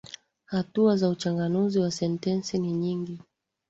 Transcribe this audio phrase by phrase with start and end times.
[0.45, 3.19] Hatua za uchanganuzi wa sentensi ni nyingi.